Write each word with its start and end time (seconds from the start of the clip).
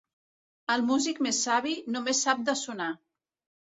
El 0.75 0.85
músic 0.87 1.23
més 1.27 1.43
savi, 1.49 1.77
només 1.99 2.27
sap 2.29 2.45
de 2.51 2.61
sonar. 2.67 2.93